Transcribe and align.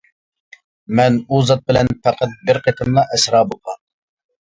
مەن 1.01 1.19
ئۇ 1.27 1.43
زات 1.51 1.63
بىلەن 1.73 1.93
پەقەت 2.09 2.35
بىر 2.51 2.63
قېتىملا 2.67 3.07
ئەسرا 3.15 3.47
بولغان. 3.55 3.83